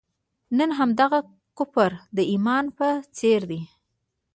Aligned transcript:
نن 0.57 0.69
همدغه 0.79 1.19
کفر 1.57 1.91
د 2.15 2.19
ایمان 2.31 2.65
په 2.77 2.87
څېر 3.17 3.41
دی. 3.51 3.61